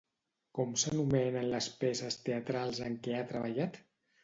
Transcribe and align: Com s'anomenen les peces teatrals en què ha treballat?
Com 0.59 0.71
s'anomenen 0.83 1.45
les 1.51 1.69
peces 1.85 2.19
teatrals 2.23 2.83
en 2.89 2.99
què 3.07 3.17
ha 3.21 3.31
treballat? 3.35 3.83